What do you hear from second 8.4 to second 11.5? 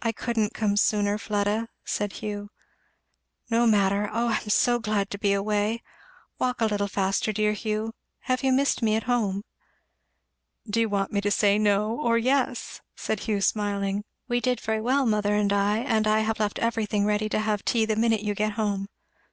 you missed me at home?" "Do you want me to